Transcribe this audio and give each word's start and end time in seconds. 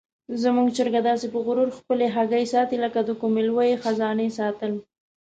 زموږ 0.43 0.67
چرګه 0.77 1.01
داسې 1.09 1.25
په 1.33 1.39
غرور 1.45 1.69
خپلې 1.79 2.05
هګۍ 2.15 2.45
ساتي 2.53 2.77
لکه 2.83 2.99
د 3.03 3.09
کومې 3.21 3.41
لویې 3.47 3.81
خزانې 3.83 4.27
ساتل. 4.37 4.73